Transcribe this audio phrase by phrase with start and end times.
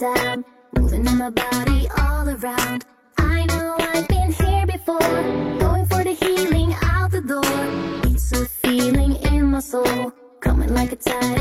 [0.00, 0.44] and down,
[0.76, 2.84] moving my body all around.
[3.18, 4.98] I know I've been here before,
[5.58, 7.42] going for the healing out the door.
[8.12, 11.37] It's a feeling in my soul, coming like a tide.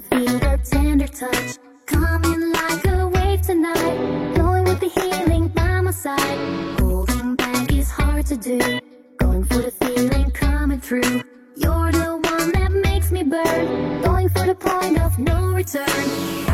[0.00, 1.58] Feel the tender touch.
[1.84, 4.36] Coming like a wave tonight.
[4.36, 6.80] Knowing with the healing by my side.
[6.80, 8.80] Holding back is hard to do.
[9.18, 11.22] Going for the feeling coming through.
[11.56, 14.00] You're the one that makes me burn.
[14.02, 16.51] Going for the point of no return.